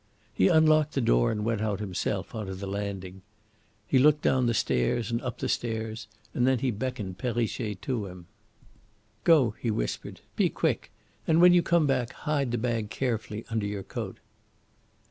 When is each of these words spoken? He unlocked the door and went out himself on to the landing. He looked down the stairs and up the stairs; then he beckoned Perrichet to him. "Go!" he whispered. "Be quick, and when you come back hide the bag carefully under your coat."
He 0.33 0.47
unlocked 0.47 0.95
the 0.95 0.99
door 0.99 1.31
and 1.31 1.45
went 1.45 1.61
out 1.61 1.79
himself 1.79 2.33
on 2.33 2.47
to 2.47 2.55
the 2.55 2.65
landing. 2.65 3.21
He 3.85 3.99
looked 3.99 4.23
down 4.23 4.47
the 4.47 4.55
stairs 4.55 5.11
and 5.11 5.21
up 5.21 5.37
the 5.37 5.47
stairs; 5.47 6.07
then 6.33 6.57
he 6.57 6.71
beckoned 6.71 7.19
Perrichet 7.19 7.83
to 7.83 8.07
him. 8.07 8.25
"Go!" 9.23 9.51
he 9.59 9.69
whispered. 9.69 10.21
"Be 10.35 10.49
quick, 10.49 10.89
and 11.27 11.39
when 11.39 11.53
you 11.53 11.61
come 11.61 11.85
back 11.85 12.13
hide 12.13 12.49
the 12.49 12.57
bag 12.57 12.89
carefully 12.89 13.45
under 13.51 13.67
your 13.67 13.83
coat." 13.83 14.17